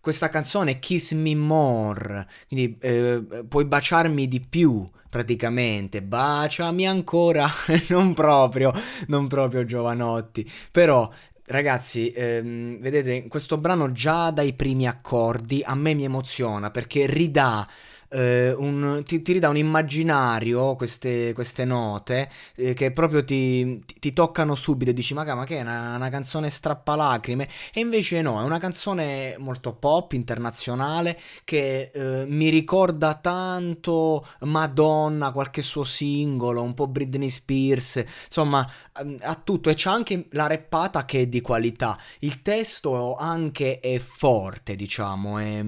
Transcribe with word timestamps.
questa 0.00 0.28
canzone 0.28 0.78
Kiss 0.78 1.12
Me 1.12 1.34
More, 1.34 2.26
quindi 2.48 2.76
eh, 2.80 3.22
puoi 3.48 3.64
baciarmi 3.64 4.28
di 4.28 4.40
più 4.40 4.88
praticamente, 5.08 6.02
baciami 6.02 6.86
ancora, 6.86 7.48
non 7.88 8.12
proprio, 8.14 8.72
non 9.06 9.26
proprio 9.26 9.64
Giovanotti, 9.64 10.50
però 10.70 11.10
Ragazzi, 11.50 12.10
ehm, 12.10 12.78
vedete, 12.78 13.26
questo 13.26 13.56
brano 13.56 13.90
già 13.90 14.30
dai 14.30 14.52
primi 14.52 14.86
accordi 14.86 15.62
a 15.64 15.74
me 15.74 15.94
mi 15.94 16.04
emoziona 16.04 16.70
perché 16.70 17.06
ridà 17.06 17.66
eh, 18.10 18.52
un, 18.56 19.02
ti, 19.04 19.22
ti, 19.22 19.32
ridà 19.32 19.48
un 19.48 19.56
immaginario, 19.56 20.74
queste, 20.76 21.32
queste 21.34 21.64
note, 21.64 22.28
eh, 22.54 22.74
che 22.74 22.92
proprio 22.92 23.24
ti, 23.24 23.82
ti, 23.98 24.12
toccano 24.12 24.54
subito 24.54 24.90
e 24.90 24.94
dici 24.94 25.14
ma, 25.14 25.24
ma 25.34 25.44
che 25.44 25.58
è 25.58 25.60
una, 25.60 25.96
una, 25.96 26.08
canzone 26.08 26.48
strappalacrime? 26.50 27.48
E 27.72 27.80
invece 27.80 28.22
no, 28.22 28.40
è 28.40 28.44
una 28.44 28.58
canzone 28.58 29.36
molto 29.38 29.74
pop, 29.74 30.12
internazionale, 30.12 31.18
che 31.44 31.90
eh, 31.92 32.24
mi 32.26 32.48
ricorda 32.48 33.14
tanto 33.14 34.26
Madonna, 34.40 35.30
qualche 35.32 35.62
suo 35.62 35.84
singolo, 35.84 36.62
un 36.62 36.74
po' 36.74 36.86
Britney 36.86 37.28
Spears, 37.28 38.02
insomma 38.26 38.68
ehm, 38.98 39.18
ha 39.22 39.34
tutto 39.34 39.70
e 39.70 39.74
c'è 39.74 39.90
anche 39.90 40.26
la 40.30 40.46
reppata 40.46 41.04
che 41.04 41.22
è 41.22 41.26
di 41.26 41.40
qualità. 41.40 41.98
Il 42.20 42.42
testo 42.42 43.16
anche 43.16 43.80
è 43.80 43.98
forte, 43.98 44.76
diciamo, 44.76 45.38
è, 45.38 45.64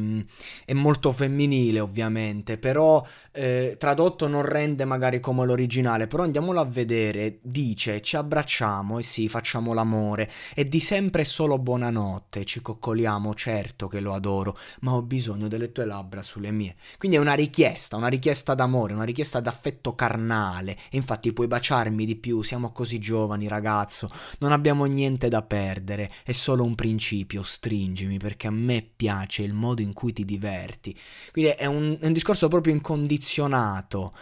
è 0.64 0.72
molto 0.72 1.12
femminile 1.12 1.80
ovviamente 1.80 2.29
ovviamente, 2.30 2.58
però 2.58 3.04
eh, 3.32 3.74
tradotto 3.78 4.28
non 4.28 4.42
rende 4.42 4.84
magari 4.84 5.20
come 5.20 5.44
l'originale, 5.44 6.06
però 6.06 6.22
andiamolo 6.22 6.60
a 6.60 6.64
vedere, 6.64 7.38
dice 7.42 8.00
ci 8.00 8.16
abbracciamo 8.16 8.98
e 8.98 9.02
sì, 9.02 9.28
facciamo 9.28 9.72
l'amore, 9.72 10.30
e 10.54 10.64
di 10.64 10.80
sempre 10.80 11.24
solo 11.24 11.58
buonanotte, 11.58 12.44
ci 12.44 12.62
coccoliamo, 12.62 13.34
certo 13.34 13.88
che 13.88 14.00
lo 14.00 14.14
adoro, 14.14 14.56
ma 14.80 14.94
ho 14.94 15.02
bisogno 15.02 15.48
delle 15.48 15.72
tue 15.72 15.84
labbra 15.84 16.22
sulle 16.22 16.50
mie. 16.50 16.76
Quindi 16.98 17.16
è 17.16 17.20
una 17.20 17.34
richiesta, 17.34 17.96
una 17.96 18.08
richiesta 18.08 18.54
d'amore, 18.54 18.94
una 18.94 19.04
richiesta 19.04 19.40
d'affetto 19.40 19.94
carnale, 19.94 20.76
e 20.90 20.96
infatti 20.96 21.32
puoi 21.32 21.48
baciarmi 21.48 22.04
di 22.06 22.16
più, 22.16 22.42
siamo 22.42 22.72
così 22.72 22.98
giovani 22.98 23.48
ragazzo, 23.48 24.08
non 24.38 24.52
abbiamo 24.52 24.84
niente 24.84 25.28
da 25.28 25.42
perdere, 25.42 26.08
è 26.24 26.32
solo 26.32 26.64
un 26.64 26.74
principio, 26.74 27.42
stringimi 27.42 28.18
perché 28.18 28.46
a 28.46 28.50
me 28.50 28.86
piace 28.94 29.42
il 29.42 29.52
modo 29.52 29.82
in 29.82 29.92
cui 29.92 30.12
ti 30.12 30.24
diverti. 30.24 30.96
Quindi 31.32 31.50
è 31.50 31.66
un, 31.66 31.96
è 32.00 32.06
un 32.06 32.12
discorso 32.20 32.48
proprio 32.48 32.74
incondizionato 32.74 34.12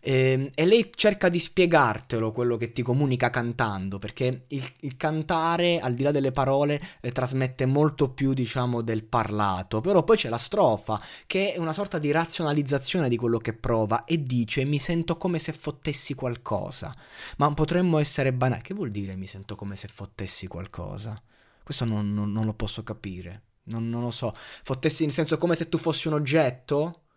eh, 0.00 0.50
e 0.54 0.66
lei 0.66 0.90
cerca 0.94 1.28
di 1.28 1.40
spiegartelo 1.40 2.30
quello 2.30 2.56
che 2.56 2.72
ti 2.72 2.82
comunica 2.82 3.30
cantando, 3.30 3.98
perché 3.98 4.44
il, 4.48 4.64
il 4.80 4.96
cantare, 4.96 5.80
al 5.80 5.94
di 5.94 6.04
là 6.04 6.12
delle 6.12 6.30
parole, 6.30 6.80
eh, 7.00 7.10
trasmette 7.10 7.66
molto 7.66 8.10
più, 8.10 8.32
diciamo, 8.32 8.80
del 8.80 9.04
parlato, 9.04 9.80
però 9.80 10.04
poi 10.04 10.16
c'è 10.16 10.28
la 10.28 10.38
strofa, 10.38 11.00
che 11.26 11.54
è 11.54 11.58
una 11.58 11.72
sorta 11.72 11.98
di 11.98 12.10
razionalizzazione 12.10 13.08
di 13.08 13.16
quello 13.16 13.38
che 13.38 13.52
prova 13.52 14.04
e 14.04 14.22
dice 14.22 14.64
mi 14.64 14.78
sento 14.78 15.16
come 15.16 15.38
se 15.38 15.52
fottessi 15.52 16.14
qualcosa, 16.14 16.94
ma 17.38 17.52
potremmo 17.52 17.98
essere 17.98 18.32
banali. 18.32 18.62
Che 18.62 18.74
vuol 18.74 18.90
dire 18.90 19.16
mi 19.16 19.26
sento 19.26 19.56
come 19.56 19.74
se 19.76 19.88
fottessi 19.88 20.46
qualcosa? 20.46 21.20
Questo 21.62 21.84
non, 21.84 22.14
non, 22.14 22.32
non 22.32 22.44
lo 22.44 22.54
posso 22.54 22.82
capire. 22.82 23.42
Non, 23.64 23.88
non, 23.88 24.02
lo 24.02 24.10
so. 24.10 24.34
Fottessi 24.62 25.04
nel 25.04 25.12
senso 25.12 25.36
come 25.36 25.54
se 25.54 25.68
tu 25.68 25.76
fossi 25.76 26.08
un 26.08 26.14
oggetto? 26.14 27.07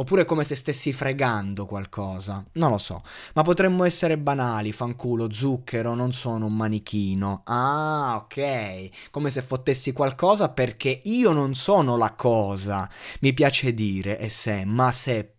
Oppure 0.00 0.24
come 0.24 0.44
se 0.44 0.54
stessi 0.54 0.92
fregando 0.92 1.66
qualcosa. 1.66 2.44
Non 2.52 2.70
lo 2.70 2.78
so. 2.78 3.02
Ma 3.34 3.42
potremmo 3.42 3.82
essere 3.82 4.16
banali, 4.16 4.70
fanculo, 4.70 5.32
zucchero, 5.32 5.94
non 5.94 6.12
sono 6.12 6.46
un 6.46 6.54
manichino. 6.54 7.42
Ah, 7.44 8.14
ok. 8.22 9.10
Come 9.10 9.28
se 9.28 9.42
fottessi 9.42 9.92
qualcosa 9.92 10.50
perché 10.50 11.00
io 11.04 11.32
non 11.32 11.54
sono 11.54 11.96
la 11.96 12.14
cosa. 12.14 12.88
Mi 13.20 13.32
piace 13.32 13.74
dire, 13.74 14.20
e 14.20 14.28
se, 14.28 14.64
ma 14.64 14.92
se 14.92 15.34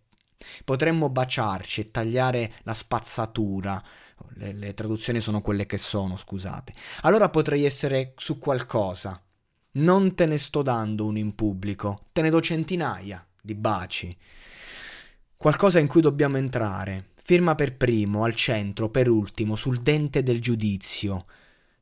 potremmo 0.62 1.08
baciarci 1.08 1.80
e 1.80 1.90
tagliare 1.90 2.52
la 2.64 2.74
spazzatura. 2.74 3.82
Le, 4.34 4.52
le 4.52 4.74
traduzioni 4.74 5.20
sono 5.20 5.40
quelle 5.40 5.64
che 5.64 5.78
sono, 5.78 6.16
scusate. 6.16 6.74
Allora 7.02 7.30
potrei 7.30 7.64
essere 7.64 8.12
su 8.18 8.38
qualcosa. 8.38 9.18
Non 9.72 10.14
te 10.14 10.26
ne 10.26 10.36
sto 10.36 10.60
dando 10.60 11.06
uno 11.06 11.16
in 11.16 11.34
pubblico, 11.34 12.08
te 12.12 12.20
ne 12.20 12.28
do 12.28 12.42
centinaia 12.42 13.24
di 13.42 13.54
baci. 13.54 14.16
Qualcosa 15.36 15.78
in 15.78 15.86
cui 15.86 16.00
dobbiamo 16.00 16.36
entrare. 16.36 17.12
Firma 17.22 17.54
per 17.54 17.76
primo, 17.76 18.24
al 18.24 18.34
centro, 18.34 18.90
per 18.90 19.08
ultimo, 19.08 19.56
sul 19.56 19.78
dente 19.78 20.22
del 20.22 20.40
giudizio. 20.40 21.26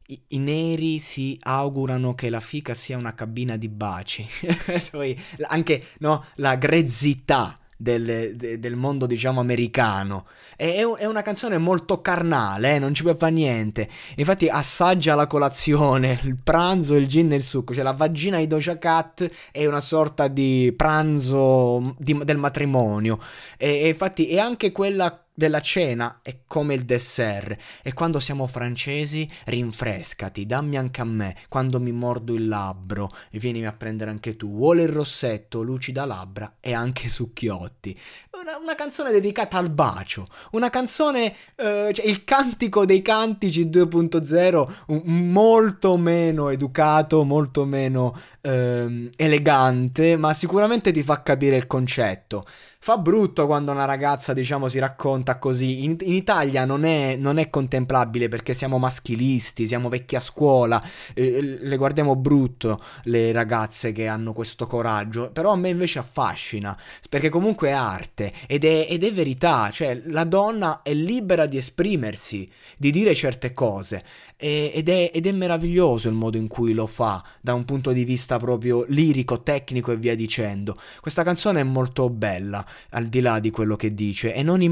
I, 0.07 0.21
I, 0.29 0.39
neri 0.39 0.99
si 0.99 1.37
augurano 1.41 2.15
che 2.15 2.31
la 2.31 2.41
fica 2.41 2.75
sia 2.75 2.97
una 2.97 3.15
cabina 3.15 3.57
di 3.57 3.69
baci. 3.69 4.27
anche 5.49 5.85
no, 5.99 6.25
la 6.37 6.57
grezzità 6.57 7.55
del, 7.81 8.35
de, 8.35 8.59
del 8.59 8.75
mondo, 8.77 9.07
diciamo, 9.07 9.41
americano. 9.41 10.27
È, 10.57 10.85
è, 10.99 11.07
una 11.07 11.23
canzone 11.23 11.57
molto 11.59 12.01
carnale, 12.01 12.75
eh? 12.75 12.79
non 12.79 12.93
ci 12.93 13.05
può 13.05 13.15
fare 13.15 13.33
niente. 13.33 13.89
Infatti, 14.17 14.49
assaggia 14.49 15.15
la 15.15 15.29
colazione, 15.29 16.19
il 16.25 16.37
pranzo, 16.37 16.97
il 16.97 17.07
gin 17.07 17.33
e 17.33 17.37
il 17.37 17.45
succo. 17.45 17.73
Cioè, 17.73 17.85
la 17.85 17.93
vagina 17.93 18.39
di 18.39 18.49
Doja 18.49 18.77
Cat 18.79 19.31
è 19.53 19.65
una 19.65 19.81
sorta 19.81 20.27
di 20.27 20.75
pranzo 20.77 21.95
di, 21.99 22.19
del 22.25 22.39
matrimonio. 22.39 23.19
E, 23.57 23.83
e 23.85 23.89
infatti, 23.89 24.29
è 24.29 24.39
anche 24.39 24.73
quella 24.73 25.23
della 25.39 25.61
cena 25.61 26.19
è 26.21 26.41
come 26.49 26.75
il 26.75 26.85
dessert 26.85 27.57
e 27.81 27.93
quando 27.93 28.19
siamo 28.19 28.49
francesi 28.49 29.31
rinfrescati, 29.45 30.45
dammi 30.47 30.77
anche 30.77 31.01
a 31.01 31.05
me, 31.05 31.37
quando 31.49 31.79
mi 31.79 31.93
mordo 31.93 32.35
il 32.35 32.49
labbro 32.49 33.09
e 33.31 33.39
vieni 33.39 33.65
a 33.65 33.73
prendere 33.73 34.11
anche 34.11 34.35
tu, 34.35 34.51
vuole 34.51 34.83
il 34.83 34.89
rossetto, 34.89 35.63
lucida 35.63 36.05
labbra 36.07 36.57
e 36.59 36.75
anche 36.75 37.09
succhiotti. 37.09 37.97
Una, 38.33 38.59
una 38.61 38.75
canzone 38.75 39.13
dedicata 39.13 39.59
al 39.59 39.71
bacio, 39.71 40.27
una 40.51 40.71
canzone, 40.71 41.33
eh, 41.55 41.91
cioè 41.93 42.05
il 42.05 42.25
cantico 42.25 42.85
dei 42.85 43.01
cantici 43.01 43.67
2.0 43.67 45.05
molto 45.05 45.97
meno 45.97 46.49
educato, 46.49 47.23
molto 47.23 47.65
meno 47.65 48.19
eh, 48.41 49.09
elegante, 49.15 50.17
ma 50.17 50.35
sicuramente 50.35 50.91
ti 50.91 51.05
fa 51.05 51.23
capire 51.23 51.55
il 51.55 51.69
concetto. 51.69 52.45
Fa 52.81 52.97
brutto 52.97 53.47
quando 53.47 53.73
una 53.73 53.85
ragazza, 53.85 54.33
diciamo, 54.33 54.69
si 54.69 54.79
racconta 54.79 55.28
così. 55.37 55.85
In, 55.85 55.97
in 56.01 56.15
Italia 56.15 56.65
non 56.65 56.85
è, 56.85 57.17
non 57.17 57.39
è, 57.39 57.51
contemplabile 57.51 58.29
perché 58.29 58.55
siamo 58.55 58.79
maschilisti, 58.79 59.67
siamo 59.67 59.89
vecchi 59.89 60.17
a 60.17 60.21
scuola, 60.21 60.83
eh, 61.15 61.59
le 61.61 61.77
guardiamo 61.77 62.17
brutto 62.17 62.83
le 63.05 63.33
ragazze 63.33 63.93
che 63.93 64.07
hanno 64.07 64.33
questo 64.33 64.67
coraggio. 64.67 65.31
Però 65.31 65.53
a 65.53 65.57
me 65.57 65.69
invece 65.69 65.99
affascina, 65.99 66.77
perché 67.09 67.29
comunque 67.29 67.69
è 67.69 67.73
arte 67.73 68.33
ed 68.47 68.65
è, 68.65 68.87
ed 68.89 69.05
è 69.05 69.13
verità. 69.13 69.71
Cioè, 69.71 70.03
la 70.07 70.25
donna 70.25 70.83
è 70.83 70.95
libera 70.95 71.47
di 71.47 71.57
esprimersi, 71.57 72.51
di 72.77 72.91
dire 72.91 73.15
certe 73.15 73.53
cose. 73.53 74.05
E, 74.37 74.71
ed, 74.73 74.89
è, 74.89 75.11
ed 75.13 75.27
è 75.27 75.33
meraviglioso 75.33 76.09
il 76.09 76.15
modo 76.15 76.37
in 76.37 76.47
cui 76.47 76.73
lo 76.73 76.87
fa, 76.87 77.23
da 77.41 77.55
un 77.55 77.65
punto 77.65 77.91
di 77.93 78.05
vista 78.05 78.39
proprio 78.39 78.85
lirico, 78.89 79.43
tecnico 79.43 79.93
e 79.93 79.97
via 79.97 80.15
dicendo. 80.15 80.79
Questa 81.01 81.23
canzone 81.25 81.61
è 81.61 81.65
molto 81.65 82.09
bella 82.09 82.65
al 82.91 83.07
di 83.07 83.21
là 83.21 83.41
di 83.41 83.51
quello 83.51 83.77
che 83.77 83.95
dice 83.95 84.35
e 84.35 84.43
non 84.43 84.63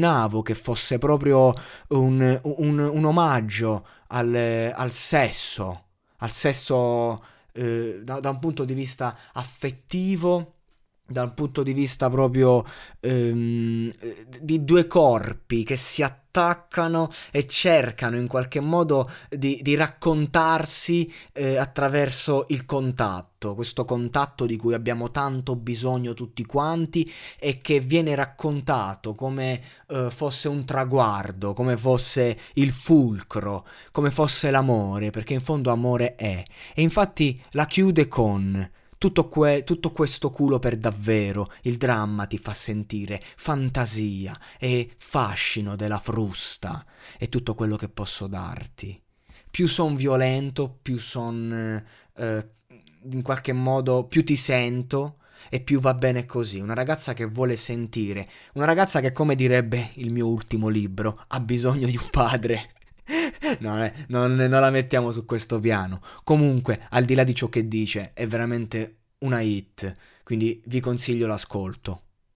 immaginavo 0.00 0.42
che 0.42 0.54
fosse 0.54 0.98
proprio 0.98 1.54
un, 1.88 2.40
un, 2.42 2.78
un 2.78 3.04
omaggio 3.04 3.86
al, 4.08 4.72
al, 4.74 4.90
sesso, 4.90 5.84
al 6.18 6.30
sesso 6.30 7.22
eh, 7.52 8.00
da, 8.02 8.20
da 8.20 8.30
un 8.30 8.38
punto 8.38 8.64
di 8.64 8.74
vista 8.74 9.16
affettivo 9.32 10.54
dal 11.10 11.34
punto 11.34 11.62
di 11.62 11.72
vista 11.72 12.08
proprio 12.08 12.64
ehm, 13.00 13.92
di 14.40 14.64
due 14.64 14.86
corpi 14.86 15.64
che 15.64 15.76
si 15.76 16.02
attaccano 16.04 17.10
e 17.32 17.46
cercano 17.46 18.16
in 18.16 18.28
qualche 18.28 18.60
modo 18.60 19.10
di, 19.28 19.58
di 19.60 19.74
raccontarsi 19.74 21.12
eh, 21.32 21.56
attraverso 21.56 22.44
il 22.48 22.64
contatto, 22.64 23.56
questo 23.56 23.84
contatto 23.84 24.46
di 24.46 24.56
cui 24.56 24.72
abbiamo 24.72 25.10
tanto 25.10 25.56
bisogno 25.56 26.14
tutti 26.14 26.44
quanti 26.44 27.10
e 27.40 27.58
che 27.58 27.80
viene 27.80 28.14
raccontato 28.14 29.16
come 29.16 29.60
eh, 29.88 30.08
fosse 30.10 30.46
un 30.46 30.64
traguardo, 30.64 31.52
come 31.52 31.76
fosse 31.76 32.38
il 32.54 32.70
fulcro, 32.70 33.66
come 33.90 34.12
fosse 34.12 34.52
l'amore, 34.52 35.10
perché 35.10 35.34
in 35.34 35.40
fondo 35.40 35.72
amore 35.72 36.14
è. 36.14 36.40
E 36.72 36.82
infatti 36.82 37.42
la 37.50 37.66
chiude 37.66 38.06
con 38.06 38.70
tutto, 39.00 39.28
que- 39.28 39.64
tutto 39.64 39.92
questo 39.92 40.30
culo 40.30 40.58
per 40.58 40.76
davvero, 40.76 41.50
il 41.62 41.78
dramma 41.78 42.26
ti 42.26 42.36
fa 42.36 42.52
sentire 42.52 43.18
fantasia 43.24 44.38
e 44.58 44.90
fascino 44.98 45.74
della 45.74 45.98
frusta, 45.98 46.84
è 47.16 47.30
tutto 47.30 47.54
quello 47.54 47.76
che 47.76 47.88
posso 47.88 48.26
darti. 48.26 49.00
Più 49.50 49.68
son 49.68 49.96
violento, 49.96 50.78
più 50.82 50.98
son... 50.98 51.82
Eh, 52.14 52.48
in 53.12 53.22
qualche 53.22 53.54
modo 53.54 54.04
più 54.04 54.22
ti 54.22 54.36
sento 54.36 55.16
e 55.48 55.60
più 55.60 55.80
va 55.80 55.94
bene 55.94 56.26
così. 56.26 56.60
Una 56.60 56.74
ragazza 56.74 57.14
che 57.14 57.24
vuole 57.24 57.56
sentire, 57.56 58.28
una 58.52 58.66
ragazza 58.66 59.00
che, 59.00 59.12
come 59.12 59.34
direbbe 59.34 59.92
il 59.94 60.12
mio 60.12 60.28
ultimo 60.28 60.68
libro, 60.68 61.24
ha 61.28 61.40
bisogno 61.40 61.86
di 61.86 61.96
un 61.96 62.10
padre. 62.10 62.74
no, 63.60 63.84
eh, 63.84 63.92
non, 64.08 64.34
non 64.34 64.60
la 64.60 64.70
mettiamo 64.70 65.10
su 65.10 65.24
questo 65.24 65.58
piano. 65.58 66.00
Comunque, 66.24 66.86
al 66.90 67.04
di 67.04 67.14
là 67.14 67.24
di 67.24 67.34
ciò 67.34 67.48
che 67.48 67.66
dice, 67.66 68.12
è 68.14 68.26
veramente 68.26 68.98
una 69.18 69.40
hit, 69.40 69.92
quindi 70.22 70.62
vi 70.66 70.80
consiglio 70.80 71.26
l'ascolto. 71.26 72.02